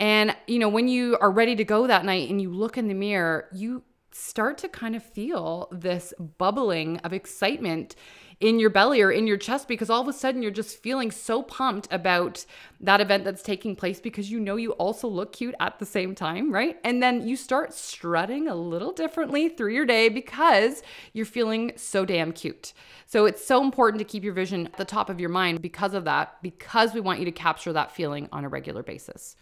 And, 0.00 0.34
you 0.48 0.58
know, 0.58 0.68
when 0.68 0.88
you 0.88 1.16
are 1.20 1.30
ready 1.30 1.54
to 1.54 1.64
go 1.64 1.86
that 1.86 2.04
night 2.04 2.28
and 2.28 2.42
you 2.42 2.50
look 2.50 2.76
in 2.76 2.88
the 2.88 2.94
mirror, 2.94 3.48
you 3.52 3.84
start 4.14 4.58
to 4.58 4.68
kind 4.68 4.94
of 4.94 5.02
feel 5.02 5.68
this 5.72 6.14
bubbling 6.38 6.98
of 6.98 7.12
excitement 7.12 7.96
in 8.40 8.58
your 8.58 8.70
belly 8.70 9.00
or 9.00 9.10
in 9.10 9.26
your 9.26 9.36
chest 9.36 9.68
because 9.68 9.90
all 9.90 10.00
of 10.00 10.08
a 10.08 10.12
sudden 10.12 10.42
you're 10.42 10.50
just 10.50 10.82
feeling 10.82 11.10
so 11.10 11.42
pumped 11.42 11.88
about 11.90 12.44
that 12.80 13.00
event 13.00 13.24
that's 13.24 13.42
taking 13.42 13.74
place 13.74 14.00
because 14.00 14.30
you 14.30 14.38
know 14.38 14.56
you 14.56 14.72
also 14.72 15.08
look 15.08 15.32
cute 15.32 15.54
at 15.60 15.78
the 15.78 15.86
same 15.86 16.14
time, 16.14 16.52
right? 16.52 16.78
And 16.84 17.02
then 17.02 17.26
you 17.26 17.36
start 17.36 17.72
strutting 17.72 18.48
a 18.48 18.54
little 18.54 18.92
differently 18.92 19.48
through 19.48 19.72
your 19.72 19.86
day 19.86 20.08
because 20.08 20.82
you're 21.12 21.26
feeling 21.26 21.72
so 21.76 22.04
damn 22.04 22.32
cute. 22.32 22.72
So 23.06 23.26
it's 23.26 23.44
so 23.44 23.62
important 23.62 23.98
to 24.00 24.04
keep 24.04 24.24
your 24.24 24.32
vision 24.32 24.66
at 24.66 24.76
the 24.76 24.84
top 24.84 25.08
of 25.08 25.20
your 25.20 25.28
mind 25.28 25.62
because 25.62 25.94
of 25.94 26.04
that, 26.04 26.42
because 26.42 26.94
we 26.94 27.00
want 27.00 27.20
you 27.20 27.24
to 27.26 27.32
capture 27.32 27.72
that 27.72 27.92
feeling 27.92 28.28
on 28.32 28.44
a 28.44 28.48
regular 28.48 28.82
basis. 28.82 29.36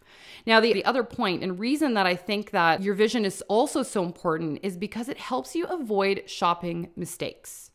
Now, 0.47 0.61
the, 0.61 0.73
the 0.73 0.85
other 0.85 1.05
point 1.05 1.43
and 1.43 1.59
reason 1.59 1.95
that 1.95 2.07
I 2.07 2.17
think 2.17 2.51
that 2.51 2.83
your 2.83 2.95
vision 2.95 3.25
is 3.25 3.43
also 3.49 3.83
so 3.83 4.05
important 4.05 4.61
is 4.63 4.77
because 4.77 5.09
it 5.09 5.19
helps 5.19 5.55
you 5.55 5.65
avoid 5.67 6.29
shopping 6.29 6.91
mistakes. 6.97 7.72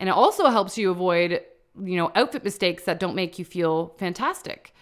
And 0.00 0.08
it 0.08 0.12
also 0.12 0.48
helps 0.48 0.76
you 0.76 0.90
avoid, 0.90 1.42
you 1.80 1.96
know, 1.96 2.10
outfit 2.16 2.42
mistakes 2.42 2.84
that 2.84 2.98
don't 2.98 3.14
make 3.14 3.38
you 3.38 3.44
feel 3.44 3.94
fantastic. 3.98 4.74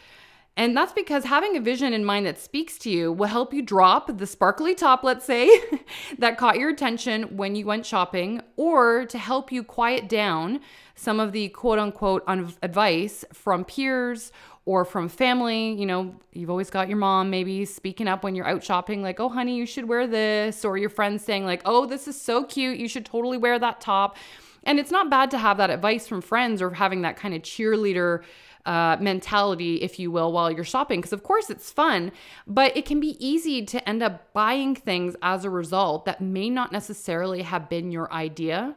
And 0.56 0.76
that's 0.76 0.92
because 0.92 1.24
having 1.24 1.56
a 1.56 1.60
vision 1.60 1.92
in 1.92 2.04
mind 2.04 2.26
that 2.26 2.38
speaks 2.38 2.78
to 2.78 2.90
you 2.90 3.12
will 3.12 3.28
help 3.28 3.52
you 3.54 3.62
drop 3.62 4.18
the 4.18 4.26
sparkly 4.26 4.74
top, 4.74 5.04
let's 5.04 5.24
say, 5.24 5.48
that 6.18 6.36
caught 6.36 6.58
your 6.58 6.70
attention 6.70 7.36
when 7.36 7.54
you 7.54 7.64
went 7.64 7.86
shopping, 7.86 8.40
or 8.56 9.06
to 9.06 9.18
help 9.18 9.52
you 9.52 9.62
quiet 9.62 10.08
down 10.08 10.60
some 10.96 11.20
of 11.20 11.30
the 11.30 11.48
quote 11.50 11.78
unquote 11.78 12.24
advice 12.62 13.24
from 13.32 13.64
peers 13.64 14.32
or 14.64 14.84
from 14.84 15.08
family. 15.08 15.74
You 15.74 15.86
know, 15.86 16.16
you've 16.32 16.50
always 16.50 16.70
got 16.70 16.88
your 16.88 16.98
mom 16.98 17.30
maybe 17.30 17.64
speaking 17.64 18.08
up 18.08 18.24
when 18.24 18.34
you're 18.34 18.48
out 18.48 18.64
shopping, 18.64 19.00
like, 19.00 19.20
oh, 19.20 19.28
honey, 19.28 19.56
you 19.56 19.64
should 19.64 19.88
wear 19.88 20.08
this, 20.08 20.64
or 20.64 20.76
your 20.76 20.90
friends 20.90 21.24
saying, 21.24 21.44
like, 21.44 21.62
oh, 21.66 21.86
this 21.86 22.08
is 22.08 22.20
so 22.20 22.42
cute, 22.42 22.78
you 22.78 22.88
should 22.88 23.04
totally 23.06 23.38
wear 23.38 23.60
that 23.60 23.80
top. 23.80 24.16
And 24.64 24.78
it's 24.78 24.90
not 24.90 25.10
bad 25.10 25.30
to 25.32 25.38
have 25.38 25.56
that 25.58 25.70
advice 25.70 26.06
from 26.06 26.20
friends 26.20 26.60
or 26.60 26.70
having 26.70 27.02
that 27.02 27.16
kind 27.16 27.34
of 27.34 27.42
cheerleader 27.42 28.22
uh, 28.66 28.96
mentality, 29.00 29.76
if 29.76 29.98
you 29.98 30.10
will, 30.10 30.30
while 30.32 30.50
you're 30.50 30.64
shopping. 30.64 31.00
Because, 31.00 31.12
of 31.12 31.22
course, 31.22 31.48
it's 31.48 31.70
fun, 31.70 32.12
but 32.46 32.76
it 32.76 32.84
can 32.84 33.00
be 33.00 33.16
easy 33.24 33.64
to 33.64 33.88
end 33.88 34.02
up 34.02 34.32
buying 34.32 34.74
things 34.74 35.16
as 35.22 35.44
a 35.44 35.50
result 35.50 36.04
that 36.04 36.20
may 36.20 36.50
not 36.50 36.70
necessarily 36.70 37.42
have 37.42 37.68
been 37.68 37.90
your 37.90 38.12
idea. 38.12 38.76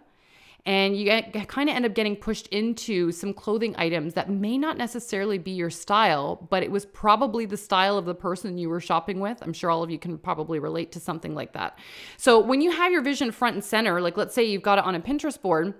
And 0.66 0.96
you 0.96 1.10
kind 1.48 1.70
of 1.70 1.76
end 1.76 1.86
up 1.86 1.96
getting 1.96 2.16
pushed 2.16 2.48
into 2.48 3.12
some 3.12 3.34
clothing 3.34 3.74
items 3.78 4.14
that 4.14 4.30
may 4.30 4.58
not 4.58 4.78
necessarily 4.78 5.40
be 5.40 5.52
your 5.52 5.72
style, 5.72 6.48
but 6.52 6.62
it 6.62 6.70
was 6.70 6.86
probably 6.86 7.46
the 7.46 7.58
style 7.58 7.98
of 7.98 8.06
the 8.06 8.14
person 8.14 8.60
you 8.60 8.70
were 8.70 8.80
shopping 8.80 9.20
with. 9.20 9.40
I'm 9.42 9.54
sure 9.54 9.72
all 9.72 9.82
of 9.82 9.90
you 9.90 9.98
can 9.98 10.20
probably 10.20 10.60
relate 10.60 10.92
to 10.92 11.00
something 11.00 11.34
like 11.34 11.54
that. 11.54 11.80
So, 12.18 12.40
when 12.40 12.62
you 12.62 12.72
have 12.72 12.92
your 12.92 13.02
vision 13.02 13.32
front 13.32 13.56
and 13.56 13.64
center, 13.64 14.00
like 14.02 14.18
let's 14.18 14.36
say 14.36 14.44
you've 14.44 14.62
got 14.62 14.78
it 14.78 14.86
on 14.86 14.94
a 14.94 15.00
Pinterest 15.00 15.42
board, 15.42 15.74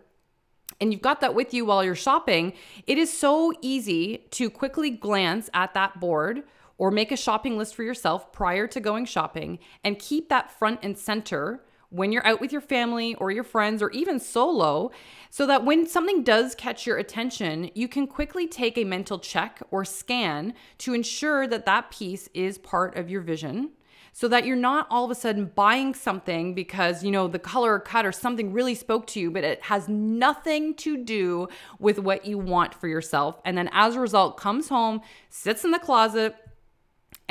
and 0.80 0.92
you've 0.92 1.02
got 1.02 1.22
that 1.22 1.36
with 1.36 1.54
you 1.54 1.64
while 1.64 1.84
you're 1.84 1.96
shopping, 1.96 2.54
it 2.88 2.98
is 2.98 3.16
so 3.16 3.54
easy 3.62 4.26
to 4.32 4.50
quickly 4.50 4.90
glance 4.90 5.50
at 5.54 5.76
that 5.76 6.00
board 6.00 6.44
or 6.80 6.90
make 6.90 7.12
a 7.12 7.18
shopping 7.18 7.58
list 7.58 7.76
for 7.76 7.84
yourself 7.84 8.34
prior 8.34 8.66
to 8.66 8.80
going 8.80 9.06
shopping 9.06 9.60
and 9.84 10.00
keep 10.00 10.30
that 10.30 10.52
front 10.52 10.80
and 10.82 10.98
center 10.98 11.64
when 11.92 12.12
you're 12.12 12.26
out 12.26 12.42
with 12.42 12.52
your 12.52 12.62
family 12.62 13.16
or 13.16 13.32
your 13.32 13.44
friends 13.44 13.82
or 13.82 13.92
even 13.92 14.20
solo, 14.20 14.92
so 15.30 15.46
that 15.46 15.64
when 15.64 15.86
something 15.86 16.24
does 16.24 16.56
catch 16.56 16.88
your 16.88 16.98
attention, 16.98 17.70
you 17.76 17.88
can 17.88 18.08
quickly 18.08 18.48
take 18.48 18.78
a 18.78 18.84
mental 18.84 19.20
check 19.20 19.62
or 19.70 19.86
scan 19.86 20.54
to 20.80 20.94
ensure 20.94 21.46
that 21.48 21.66
that 21.66 21.92
piece 21.92 22.30
is 22.34 22.58
part 22.58 22.98
of 22.98 23.10
your 23.10 23.22
vision 23.22 23.72
so 24.14 24.28
that 24.28 24.46
you're 24.46 24.58
not 24.58 24.88
all 24.90 25.06
of 25.06 25.12
a 25.12 25.16
sudden 25.16 25.52
buying 25.56 25.94
something 25.94 26.54
because, 26.54 27.04
you 27.04 27.12
know, 27.12 27.28
the 27.28 27.40
color 27.40 27.76
or 27.76 27.80
cut 27.80 28.06
or 28.06 28.12
something 28.12 28.52
really 28.52 28.76
spoke 28.76 29.08
to 29.08 29.20
you, 29.20 29.32
but 29.32 29.44
it 29.44 29.62
has 29.64 29.88
nothing 29.88 30.74
to 30.76 30.98
do 30.98 31.48
with 31.80 31.98
what 31.98 32.26
you 32.26 32.38
want 32.38 32.74
for 32.74 32.88
yourself. 32.88 33.40
And 33.46 33.58
then 33.58 33.70
as 33.72 33.96
a 33.96 34.00
result, 34.00 34.38
comes 34.38 34.68
home, 34.68 35.02
sits 35.30 35.64
in 35.64 35.72
the 35.72 35.80
closet, 35.80 36.36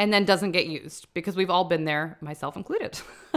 and 0.00 0.10
then 0.10 0.24
doesn't 0.24 0.52
get 0.52 0.66
used 0.66 1.12
because 1.12 1.36
we've 1.36 1.50
all 1.50 1.64
been 1.64 1.84
there, 1.84 2.16
myself 2.22 2.56
included. 2.56 2.98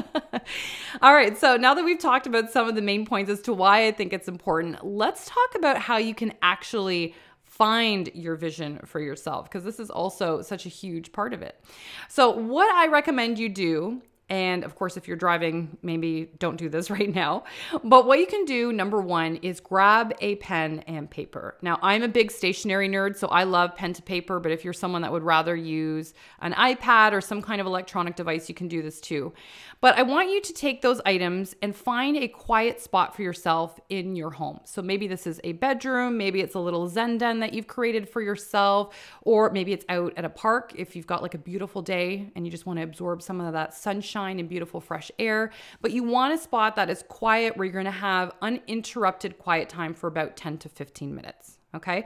all 1.01 1.13
right, 1.13 1.37
so 1.37 1.57
now 1.57 1.73
that 1.73 1.83
we've 1.83 1.99
talked 1.99 2.25
about 2.25 2.49
some 2.49 2.69
of 2.69 2.75
the 2.75 2.81
main 2.81 3.05
points 3.05 3.29
as 3.29 3.41
to 3.41 3.51
why 3.51 3.85
I 3.85 3.91
think 3.91 4.13
it's 4.13 4.29
important, 4.29 4.83
let's 4.83 5.25
talk 5.25 5.55
about 5.55 5.77
how 5.77 5.97
you 5.97 6.15
can 6.15 6.33
actually 6.41 7.15
find 7.43 8.09
your 8.13 8.37
vision 8.37 8.79
for 8.85 9.01
yourself 9.01 9.49
because 9.49 9.65
this 9.65 9.77
is 9.77 9.89
also 9.89 10.41
such 10.41 10.65
a 10.65 10.69
huge 10.69 11.11
part 11.11 11.33
of 11.33 11.41
it. 11.41 11.61
So, 12.07 12.31
what 12.31 12.73
I 12.73 12.87
recommend 12.87 13.37
you 13.39 13.49
do 13.49 14.01
and 14.29 14.63
of 14.63 14.75
course, 14.75 14.95
if 14.95 15.07
you're 15.07 15.17
driving, 15.17 15.77
maybe 15.81 16.29
don't 16.39 16.55
do 16.55 16.69
this 16.69 16.89
right 16.97 17.13
now. 17.13 17.43
But 17.83 18.05
what 18.05 18.19
you 18.19 18.25
can 18.25 18.45
do, 18.45 18.71
number 18.71 19.01
one, 19.01 19.35
is 19.37 19.59
grab 19.59 20.13
a 20.21 20.35
pen 20.35 20.79
and 20.87 21.09
paper. 21.09 21.57
Now, 21.61 21.77
I'm 21.81 22.03
a 22.03 22.07
big 22.07 22.31
stationery 22.31 22.87
nerd, 22.87 23.17
so 23.17 23.27
I 23.27 23.43
love 23.43 23.75
pen 23.75 23.93
to 23.93 24.01
paper. 24.01 24.39
But 24.39 24.51
if 24.51 24.63
you're 24.63 24.73
someone 24.73 25.01
that 25.01 25.11
would 25.11 25.23
rather 25.23 25.55
use 25.55 26.13
an 26.39 26.53
iPad 26.53 27.11
or 27.11 27.21
some 27.21 27.41
kind 27.41 27.59
of 27.59 27.67
electronic 27.67 28.15
device, 28.15 28.47
you 28.47 28.55
can 28.55 28.67
do 28.67 28.81
this 28.81 29.01
too. 29.01 29.33
But 29.81 29.97
I 29.97 30.03
want 30.03 30.29
you 30.29 30.39
to 30.41 30.53
take 30.53 30.81
those 30.81 31.01
items 31.05 31.53
and 31.61 31.75
find 31.75 32.15
a 32.15 32.29
quiet 32.29 32.79
spot 32.79 33.15
for 33.15 33.21
yourself 33.21 33.77
in 33.89 34.15
your 34.15 34.29
home. 34.29 34.61
So 34.63 34.81
maybe 34.81 35.07
this 35.07 35.27
is 35.27 35.41
a 35.43 35.51
bedroom, 35.51 36.17
maybe 36.17 36.39
it's 36.39 36.55
a 36.55 36.59
little 36.59 36.87
Zen 36.87 37.17
den 37.17 37.41
that 37.41 37.51
you've 37.51 37.67
created 37.67 38.07
for 38.07 38.21
yourself, 38.21 38.95
or 39.23 39.49
maybe 39.49 39.73
it's 39.73 39.85
out 39.89 40.13
at 40.15 40.23
a 40.23 40.29
park 40.29 40.71
if 40.77 40.95
you've 40.95 41.07
got 41.07 41.21
like 41.21 41.33
a 41.33 41.37
beautiful 41.37 41.81
day 41.81 42.31
and 42.35 42.45
you 42.45 42.51
just 42.51 42.65
want 42.65 42.79
to 42.79 42.83
absorb 42.83 43.21
some 43.21 43.41
of 43.41 43.51
that 43.51 43.73
sunshine 43.73 44.12
and 44.15 44.47
beautiful 44.47 44.79
fresh 44.79 45.11
air. 45.19 45.51
But 45.81 45.91
you 45.91 46.03
want 46.03 46.33
a 46.33 46.37
spot 46.37 46.75
that 46.75 46.89
is 46.89 47.03
quiet 47.07 47.57
where 47.57 47.65
you're 47.65 47.73
going 47.73 47.85
to 47.85 47.91
have 47.91 48.31
uninterrupted 48.41 49.37
quiet 49.37 49.69
time 49.69 49.93
for 49.93 50.07
about 50.07 50.37
10 50.37 50.57
to 50.59 50.69
15 50.69 51.13
minutes. 51.13 51.57
Okay. 51.75 52.05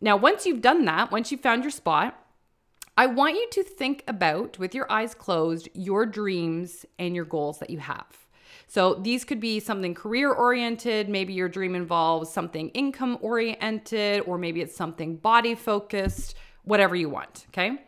Now, 0.00 0.16
once 0.16 0.44
you've 0.44 0.60
done 0.60 0.84
that, 0.84 1.10
once 1.10 1.30
you've 1.30 1.40
found 1.40 1.64
your 1.64 1.70
spot, 1.70 2.22
I 2.98 3.06
want 3.06 3.34
you 3.34 3.48
to 3.52 3.62
think 3.62 4.02
about, 4.08 4.58
with 4.58 4.74
your 4.74 4.90
eyes 4.90 5.14
closed, 5.14 5.68
your 5.74 6.06
dreams 6.06 6.86
and 6.98 7.14
your 7.14 7.24
goals 7.24 7.58
that 7.58 7.70
you 7.70 7.78
have. 7.78 8.06
So 8.68 8.94
these 8.94 9.24
could 9.24 9.38
be 9.38 9.60
something 9.60 9.94
career 9.94 10.32
oriented. 10.32 11.08
Maybe 11.08 11.32
your 11.32 11.48
dream 11.48 11.74
involves 11.74 12.30
something 12.30 12.70
income 12.70 13.18
oriented, 13.20 14.22
or 14.26 14.38
maybe 14.38 14.60
it's 14.60 14.74
something 14.74 15.16
body 15.16 15.54
focused, 15.54 16.34
whatever 16.64 16.96
you 16.96 17.08
want. 17.08 17.46
Okay. 17.50 17.78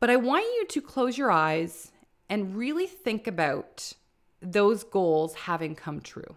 But 0.00 0.10
I 0.10 0.16
want 0.16 0.44
you 0.44 0.66
to 0.66 0.80
close 0.82 1.16
your 1.16 1.30
eyes 1.30 1.90
and 2.28 2.56
really 2.56 2.86
think 2.86 3.26
about 3.26 3.92
those 4.40 4.84
goals 4.84 5.34
having 5.34 5.74
come 5.74 6.00
true. 6.00 6.36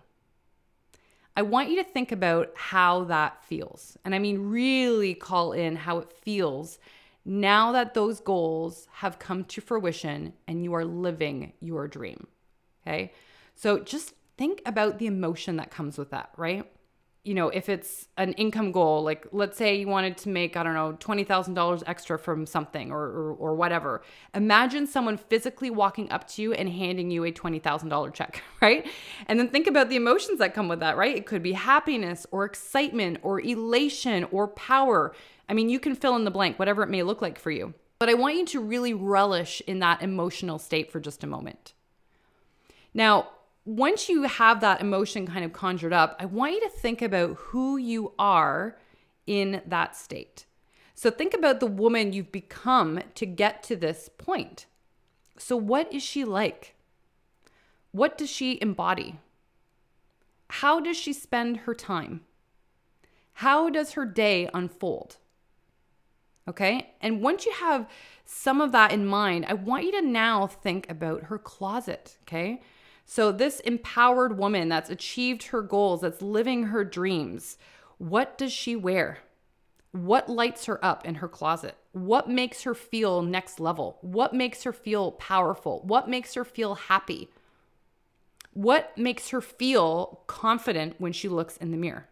I 1.35 1.43
want 1.43 1.69
you 1.69 1.75
to 1.75 1.83
think 1.83 2.11
about 2.11 2.51
how 2.55 3.03
that 3.05 3.43
feels. 3.45 3.97
And 4.03 4.15
I 4.15 4.19
mean, 4.19 4.49
really 4.49 5.13
call 5.13 5.51
in 5.51 5.75
how 5.75 5.99
it 5.99 6.11
feels 6.11 6.79
now 7.25 7.73
that 7.73 7.93
those 7.93 8.19
goals 8.19 8.87
have 8.93 9.19
come 9.19 9.43
to 9.43 9.61
fruition 9.61 10.33
and 10.47 10.63
you 10.63 10.73
are 10.73 10.85
living 10.85 11.53
your 11.59 11.87
dream. 11.87 12.25
Okay. 12.81 13.11
So 13.53 13.79
just 13.79 14.13
think 14.37 14.61
about 14.65 14.97
the 14.97 15.07
emotion 15.07 15.57
that 15.57 15.69
comes 15.69 15.97
with 15.97 16.09
that, 16.11 16.31
right? 16.37 16.65
You 17.23 17.33
know, 17.33 17.49
if 17.49 17.67
it's 17.67 18.07
an 18.17 18.31
income 18.33 18.71
goal, 18.71 19.03
like 19.03 19.27
let's 19.33 19.57
say 19.57 19.75
you 19.75 19.87
wanted 19.87 20.17
to 20.19 20.29
make, 20.29 20.55
I 20.55 20.63
don't 20.63 20.73
know, 20.73 20.93
$20,000 20.93 21.83
extra 21.85 22.17
from 22.17 22.45
something 22.45 22.89
or, 22.89 23.01
or, 23.01 23.33
or, 23.33 23.55
whatever. 23.55 24.01
Imagine 24.33 24.87
someone 24.87 25.17
physically 25.17 25.69
walking 25.69 26.09
up 26.09 26.25
to 26.29 26.41
you 26.41 26.53
and 26.53 26.69
handing 26.69 27.11
you 27.11 27.25
a 27.25 27.31
$20,000 27.31 28.13
check, 28.13 28.41
right? 28.61 28.87
And 29.27 29.37
then 29.37 29.49
think 29.49 29.67
about 29.67 29.89
the 29.89 29.97
emotions 29.97 30.39
that 30.39 30.53
come 30.53 30.69
with 30.69 30.79
that, 30.79 30.95
right? 30.95 31.17
It 31.17 31.25
could 31.25 31.43
be 31.43 31.51
happiness 31.51 32.25
or 32.31 32.45
excitement 32.45 33.19
or 33.23 33.41
elation 33.41 34.23
or 34.31 34.47
power. 34.47 35.13
I 35.49 35.53
mean, 35.53 35.69
you 35.69 35.79
can 35.79 35.95
fill 35.95 36.15
in 36.15 36.23
the 36.23 36.31
blank, 36.31 36.57
whatever 36.57 36.81
it 36.83 36.89
may 36.89 37.03
look 37.03 37.21
like 37.21 37.37
for 37.37 37.51
you. 37.51 37.73
But 37.99 38.09
I 38.09 38.13
want 38.13 38.35
you 38.35 38.45
to 38.45 38.59
really 38.61 38.93
relish 38.93 39.61
in 39.67 39.79
that 39.79 40.01
emotional 40.01 40.59
state 40.59 40.91
for 40.91 40.99
just 40.99 41.23
a 41.23 41.27
moment. 41.27 41.73
Now, 42.93 43.29
once 43.67 44.07
you 44.07 44.23
have 44.23 44.61
that 44.61 44.79
emotion 44.79 45.27
kind 45.27 45.43
of 45.43 45.51
conjured 45.51 45.91
up, 45.91 46.15
I 46.19 46.25
want 46.25 46.53
you 46.53 46.61
to 46.61 46.69
think 46.69 47.01
about 47.01 47.35
who 47.35 47.75
you 47.75 48.13
are 48.17 48.77
in 49.27 49.61
that 49.65 49.93
state. 49.93 50.45
So 50.95 51.11
think 51.11 51.33
about 51.33 51.59
the 51.59 51.67
woman 51.67 52.13
you've 52.13 52.31
become 52.31 53.01
to 53.15 53.25
get 53.25 53.63
to 53.63 53.75
this 53.75 54.09
point. 54.17 54.67
So, 55.37 55.57
what 55.57 55.93
is 55.93 56.01
she 56.01 56.23
like? 56.23 56.75
What 57.91 58.17
does 58.17 58.29
she 58.29 58.57
embody? 58.61 59.19
How 60.49 60.79
does 60.79 60.97
she 60.97 61.11
spend 61.11 61.57
her 61.57 61.75
time? 61.75 62.21
How 63.33 63.69
does 63.69 63.91
her 63.91 64.05
day 64.05 64.49
unfold? 64.53 65.17
Okay. 66.47 66.93
And 67.01 67.21
once 67.21 67.45
you 67.45 67.51
have 67.51 67.87
some 68.23 68.61
of 68.61 68.71
that 68.71 68.93
in 68.93 69.05
mind, 69.05 69.45
I 69.47 69.53
want 69.53 69.83
you 69.83 69.91
to 69.91 70.01
now 70.01 70.47
think 70.47 70.89
about 70.89 71.23
her 71.23 71.37
closet. 71.37 72.17
Okay. 72.23 72.61
So, 73.09 73.31
this 73.31 73.61
empowered 73.61 74.37
woman 74.37 74.67
that's 74.67 74.89
achieved 74.89 75.43
her 75.43 75.61
goals, 75.61 76.01
that's 76.01 76.21
living 76.21 76.63
her 76.63 76.83
dreams, 76.83 77.57
what 77.97 78.37
does 78.37 78.51
she 78.51 78.75
wear? 78.75 79.19
What 79.93 80.27
lights 80.27 80.65
her 80.65 80.83
up 80.83 81.05
in 81.05 81.15
her 81.15 81.29
closet? 81.29 81.77
What 81.93 82.29
makes 82.29 82.63
her 82.63 82.75
feel 82.75 83.21
next 83.21 83.61
level? 83.61 83.97
What 84.01 84.33
makes 84.33 84.63
her 84.63 84.73
feel 84.73 85.13
powerful? 85.13 85.81
What 85.85 86.09
makes 86.09 86.33
her 86.33 86.43
feel 86.43 86.75
happy? 86.75 87.29
What 88.51 88.97
makes 88.97 89.29
her 89.29 89.39
feel 89.39 90.23
confident 90.27 90.95
when 90.97 91.13
she 91.13 91.29
looks 91.29 91.55
in 91.55 91.71
the 91.71 91.77
mirror? 91.77 92.09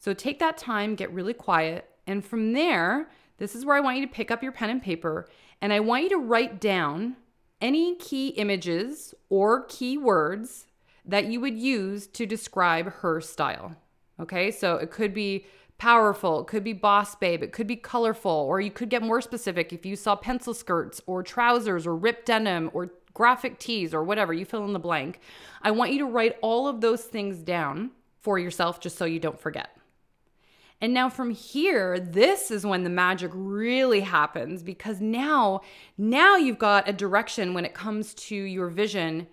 So 0.00 0.12
take 0.12 0.40
that 0.40 0.58
time, 0.58 0.96
get 0.96 1.12
really 1.12 1.34
quiet, 1.34 1.88
and 2.04 2.24
from 2.24 2.52
there, 2.52 3.08
this 3.38 3.54
is 3.54 3.64
where 3.64 3.76
I 3.76 3.80
want 3.80 3.98
you 3.98 4.06
to 4.06 4.12
pick 4.12 4.32
up 4.32 4.42
your 4.42 4.52
pen 4.52 4.70
and 4.70 4.82
paper 4.82 5.28
and 5.60 5.72
I 5.72 5.78
want 5.78 6.02
you 6.02 6.08
to 6.10 6.18
write 6.18 6.60
down 6.60 7.16
any 7.64 7.96
key 7.96 8.28
images 8.28 9.14
or 9.30 9.66
keywords 9.66 10.66
that 11.06 11.24
you 11.24 11.40
would 11.40 11.58
use 11.58 12.06
to 12.08 12.26
describe 12.26 12.92
her 12.96 13.22
style. 13.22 13.74
Okay, 14.20 14.50
so 14.50 14.76
it 14.76 14.90
could 14.90 15.14
be 15.14 15.46
powerful, 15.78 16.42
it 16.42 16.46
could 16.46 16.62
be 16.62 16.74
boss 16.74 17.14
babe, 17.14 17.42
it 17.42 17.52
could 17.52 17.66
be 17.66 17.74
colorful, 17.74 18.30
or 18.30 18.60
you 18.60 18.70
could 18.70 18.90
get 18.90 19.02
more 19.02 19.22
specific 19.22 19.72
if 19.72 19.86
you 19.86 19.96
saw 19.96 20.14
pencil 20.14 20.52
skirts 20.52 21.00
or 21.06 21.22
trousers 21.22 21.86
or 21.86 21.96
ripped 21.96 22.26
denim 22.26 22.70
or 22.74 22.90
graphic 23.14 23.58
tees 23.58 23.94
or 23.94 24.04
whatever, 24.04 24.34
you 24.34 24.44
fill 24.44 24.66
in 24.66 24.74
the 24.74 24.78
blank. 24.78 25.20
I 25.62 25.70
want 25.70 25.92
you 25.92 25.98
to 26.00 26.06
write 26.06 26.36
all 26.42 26.68
of 26.68 26.82
those 26.82 27.02
things 27.02 27.38
down 27.38 27.92
for 28.20 28.38
yourself 28.38 28.78
just 28.78 28.98
so 28.98 29.06
you 29.06 29.20
don't 29.20 29.40
forget. 29.40 29.74
And 30.80 30.92
now 30.92 31.08
from 31.08 31.30
here, 31.30 31.98
this 31.98 32.50
is 32.50 32.66
when 32.66 32.84
the 32.84 32.90
magic 32.90 33.30
really 33.34 34.00
happens 34.00 34.62
because 34.62 35.00
now 35.00 35.62
now 35.96 36.36
you've 36.36 36.58
got 36.58 36.88
a 36.88 36.92
direction 36.92 37.54
when 37.54 37.64
it 37.64 37.74
comes 37.74 38.12
to 38.14 38.34
your 38.34 38.68
vision 38.68 39.28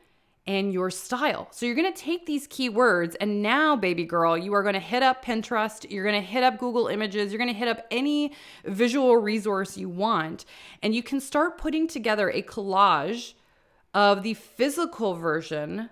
and 0.47 0.73
your 0.73 0.89
style. 0.89 1.47
So 1.51 1.65
you're 1.65 1.75
going 1.75 1.91
to 1.91 1.99
take 1.99 2.25
these 2.25 2.47
keywords 2.47 3.15
and 3.21 3.41
now 3.41 3.75
baby 3.75 4.05
girl, 4.05 4.37
you 4.37 4.53
are 4.53 4.63
going 4.63 4.73
to 4.73 4.79
hit 4.79 5.03
up 5.03 5.23
Pinterest, 5.23 5.89
you're 5.89 6.03
going 6.03 6.19
to 6.19 6.27
hit 6.27 6.43
up 6.43 6.57
Google 6.57 6.87
Images, 6.87 7.31
you're 7.31 7.37
going 7.37 7.53
to 7.53 7.57
hit 7.57 7.67
up 7.67 7.85
any 7.91 8.33
visual 8.65 9.15
resource 9.17 9.77
you 9.77 9.89
want 9.89 10.45
and 10.81 10.95
you 10.95 11.03
can 11.03 11.19
start 11.19 11.57
putting 11.57 11.87
together 11.87 12.29
a 12.29 12.41
collage 12.41 13.33
of 13.93 14.23
the 14.23 14.33
physical 14.33 15.13
version 15.13 15.89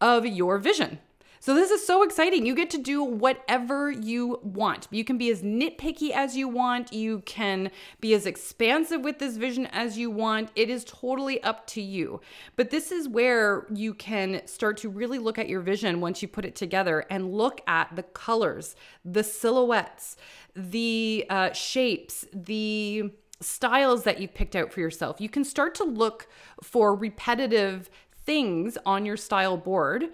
of 0.00 0.26
your 0.26 0.58
vision. 0.58 0.98
So 1.44 1.52
this 1.52 1.70
is 1.70 1.86
so 1.86 2.02
exciting. 2.02 2.46
You 2.46 2.54
get 2.54 2.70
to 2.70 2.78
do 2.78 3.04
whatever 3.04 3.90
you 3.90 4.40
want. 4.42 4.88
You 4.90 5.04
can 5.04 5.18
be 5.18 5.28
as 5.28 5.42
nitpicky 5.42 6.08
as 6.10 6.34
you 6.34 6.48
want. 6.48 6.90
You 6.90 7.20
can 7.26 7.70
be 8.00 8.14
as 8.14 8.24
expansive 8.24 9.02
with 9.02 9.18
this 9.18 9.36
vision 9.36 9.66
as 9.66 9.98
you 9.98 10.10
want. 10.10 10.48
It 10.56 10.70
is 10.70 10.84
totally 10.84 11.42
up 11.42 11.66
to 11.66 11.82
you. 11.82 12.22
But 12.56 12.70
this 12.70 12.90
is 12.90 13.10
where 13.10 13.66
you 13.74 13.92
can 13.92 14.40
start 14.46 14.78
to 14.78 14.88
really 14.88 15.18
look 15.18 15.38
at 15.38 15.50
your 15.50 15.60
vision 15.60 16.00
once 16.00 16.22
you 16.22 16.28
put 16.28 16.46
it 16.46 16.56
together 16.56 17.04
and 17.10 17.34
look 17.34 17.60
at 17.66 17.94
the 17.94 18.04
colors, 18.04 18.74
the 19.04 19.22
silhouettes, 19.22 20.16
the 20.56 21.26
uh, 21.28 21.52
shapes, 21.52 22.24
the 22.32 23.12
styles 23.42 24.04
that 24.04 24.18
you've 24.18 24.32
picked 24.32 24.56
out 24.56 24.72
for 24.72 24.80
yourself. 24.80 25.20
You 25.20 25.28
can 25.28 25.44
start 25.44 25.74
to 25.74 25.84
look 25.84 26.26
for 26.62 26.94
repetitive 26.94 27.90
things 28.24 28.78
on 28.86 29.04
your 29.04 29.18
style 29.18 29.58
board 29.58 30.08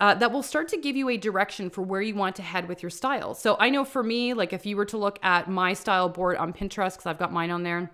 uh, 0.00 0.14
that 0.14 0.32
will 0.32 0.42
start 0.42 0.68
to 0.68 0.76
give 0.76 0.96
you 0.96 1.08
a 1.08 1.16
direction 1.16 1.70
for 1.70 1.82
where 1.82 2.02
you 2.02 2.14
want 2.14 2.36
to 2.36 2.42
head 2.42 2.68
with 2.68 2.82
your 2.82 2.90
style. 2.90 3.34
So 3.34 3.56
I 3.58 3.70
know 3.70 3.84
for 3.84 4.02
me, 4.02 4.34
like 4.34 4.52
if 4.52 4.66
you 4.66 4.76
were 4.76 4.84
to 4.86 4.98
look 4.98 5.18
at 5.22 5.48
my 5.48 5.72
style 5.72 6.08
board 6.08 6.36
on 6.36 6.52
Pinterest, 6.52 6.92
because 6.92 7.06
I've 7.06 7.18
got 7.18 7.32
mine 7.32 7.50
on 7.50 7.62
there 7.62 7.90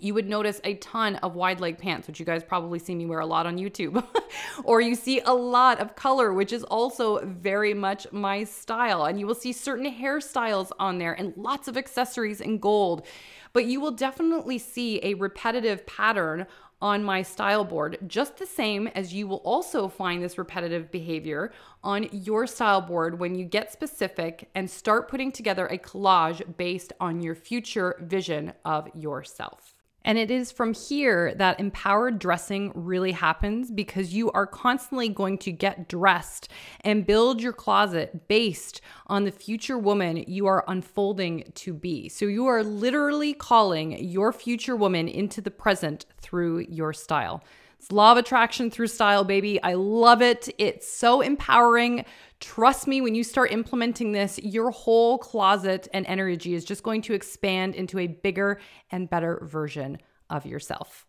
you 0.00 0.14
would 0.14 0.28
notice 0.28 0.60
a 0.64 0.74
ton 0.74 1.16
of 1.16 1.34
wide 1.34 1.60
leg 1.60 1.78
pants, 1.78 2.06
which 2.06 2.20
you 2.20 2.26
guys 2.26 2.42
probably 2.44 2.78
see 2.78 2.94
me 2.94 3.06
wear 3.06 3.20
a 3.20 3.26
lot 3.26 3.46
on 3.46 3.58
YouTube. 3.58 4.04
or 4.64 4.80
you 4.80 4.94
see 4.94 5.20
a 5.20 5.32
lot 5.32 5.80
of 5.80 5.96
color, 5.96 6.32
which 6.32 6.52
is 6.52 6.64
also 6.64 7.24
very 7.24 7.74
much 7.74 8.06
my 8.12 8.44
style. 8.44 9.04
And 9.04 9.18
you 9.18 9.26
will 9.26 9.34
see 9.34 9.52
certain 9.52 9.92
hairstyles 9.92 10.70
on 10.78 10.98
there 10.98 11.12
and 11.12 11.32
lots 11.36 11.68
of 11.68 11.76
accessories 11.76 12.40
in 12.40 12.58
gold. 12.58 13.06
But 13.52 13.66
you 13.66 13.80
will 13.80 13.92
definitely 13.92 14.58
see 14.58 15.00
a 15.02 15.14
repetitive 15.14 15.86
pattern 15.86 16.46
on 16.80 17.02
my 17.02 17.22
style 17.22 17.64
board, 17.64 17.98
just 18.06 18.36
the 18.36 18.46
same 18.46 18.86
as 18.88 19.14
you 19.14 19.26
will 19.26 19.38
also 19.38 19.88
find 19.88 20.22
this 20.22 20.38
repetitive 20.38 20.90
behavior 20.90 21.52
on 21.82 22.08
your 22.12 22.46
style 22.46 22.80
board 22.80 23.18
when 23.18 23.34
you 23.34 23.44
get 23.44 23.72
specific 23.72 24.50
and 24.54 24.70
start 24.70 25.08
putting 25.08 25.32
together 25.32 25.66
a 25.66 25.78
collage 25.78 26.56
based 26.56 26.92
on 27.00 27.20
your 27.20 27.34
future 27.34 27.96
vision 28.00 28.52
of 28.64 28.88
yourself. 28.94 29.74
And 30.06 30.18
it 30.18 30.30
is 30.30 30.52
from 30.52 30.72
here 30.72 31.34
that 31.34 31.58
empowered 31.58 32.20
dressing 32.20 32.70
really 32.76 33.10
happens 33.10 33.72
because 33.72 34.14
you 34.14 34.30
are 34.30 34.46
constantly 34.46 35.08
going 35.08 35.36
to 35.38 35.50
get 35.50 35.88
dressed 35.88 36.48
and 36.82 37.04
build 37.04 37.42
your 37.42 37.52
closet 37.52 38.28
based 38.28 38.80
on 39.08 39.24
the 39.24 39.32
future 39.32 39.76
woman 39.76 40.24
you 40.28 40.46
are 40.46 40.64
unfolding 40.68 41.50
to 41.56 41.74
be. 41.74 42.08
So 42.08 42.24
you 42.26 42.46
are 42.46 42.62
literally 42.62 43.34
calling 43.34 43.98
your 43.98 44.32
future 44.32 44.76
woman 44.76 45.08
into 45.08 45.40
the 45.40 45.50
present 45.50 46.06
through 46.20 46.66
your 46.70 46.92
style. 46.92 47.42
It's 47.86 47.92
law 47.92 48.10
of 48.10 48.18
attraction 48.18 48.68
through 48.68 48.88
style, 48.88 49.22
baby. 49.22 49.62
I 49.62 49.74
love 49.74 50.20
it. 50.20 50.48
It's 50.58 50.92
so 50.92 51.20
empowering. 51.20 52.04
Trust 52.40 52.88
me, 52.88 53.00
when 53.00 53.14
you 53.14 53.22
start 53.22 53.52
implementing 53.52 54.10
this, 54.10 54.40
your 54.40 54.72
whole 54.72 55.18
closet 55.18 55.86
and 55.94 56.04
energy 56.08 56.54
is 56.54 56.64
just 56.64 56.82
going 56.82 57.00
to 57.02 57.12
expand 57.14 57.76
into 57.76 58.00
a 58.00 58.08
bigger 58.08 58.58
and 58.90 59.08
better 59.08 59.40
version 59.44 59.98
of 60.30 60.44
yourself. 60.44 61.06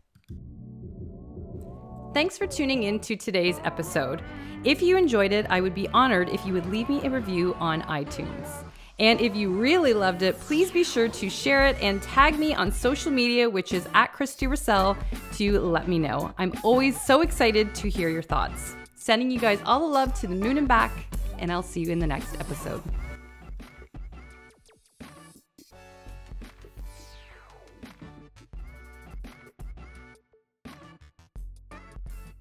Thanks 2.13 2.37
for 2.37 2.45
tuning 2.45 2.83
in 2.83 2.99
to 2.99 3.15
today's 3.15 3.59
episode. 3.63 4.21
If 4.63 4.83
you 4.83 4.97
enjoyed 4.97 5.31
it, 5.31 5.47
I 5.49 5.61
would 5.61 5.73
be 5.73 5.87
honored 5.87 6.29
if 6.29 6.45
you 6.45 6.53
would 6.53 6.67
leave 6.67 6.89
me 6.89 7.01
a 7.03 7.09
review 7.09 7.55
on 7.55 7.81
iTunes. 7.83 8.63
And 8.99 9.21
if 9.21 9.35
you 9.35 9.51
really 9.51 9.93
loved 9.93 10.23
it, 10.23 10.39
please 10.39 10.71
be 10.71 10.83
sure 10.83 11.07
to 11.07 11.29
share 11.29 11.67
it 11.67 11.77
and 11.81 12.01
tag 12.01 12.39
me 12.39 12.55
on 12.55 12.71
social 12.71 13.11
media, 13.11 13.47
which 13.47 13.71
is 13.73 13.87
at 13.93 14.13
Christy 14.13 14.47
Russell, 14.47 14.97
to 15.33 15.59
let 15.59 15.87
me 15.87 15.99
know. 15.99 16.33
I'm 16.37 16.53
always 16.63 16.99
so 16.99 17.21
excited 17.21 17.75
to 17.75 17.89
hear 17.89 18.09
your 18.09 18.23
thoughts. 18.23 18.75
Sending 18.95 19.29
you 19.29 19.39
guys 19.39 19.59
all 19.65 19.81
the 19.81 19.85
love 19.85 20.19
to 20.21 20.27
the 20.27 20.35
moon 20.35 20.57
and 20.57 20.67
back, 20.67 20.91
and 21.37 21.51
I'll 21.51 21.61
see 21.61 21.81
you 21.81 21.91
in 21.91 21.99
the 21.99 22.07
next 22.07 22.35
episode. 22.39 22.81